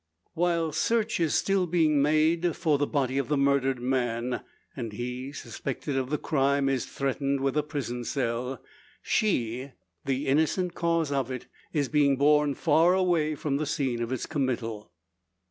[0.33, 4.41] While search is still being made for the body of the murdered man,
[4.75, 8.63] and he suspected of the crime is threatened with a prison cell,
[9.03, 9.73] she,
[10.05, 14.25] the innocent cause of it, is being borne far away from the scene of its
[14.25, 14.91] committal.